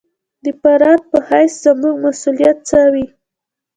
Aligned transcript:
د 0.43 0.45
فرد 0.61 0.99
په 1.11 1.17
حیث 1.29 1.53
زموږ 1.65 1.95
مسوولیت 2.03 2.57
څه 2.69 2.79
وي. 2.93 3.05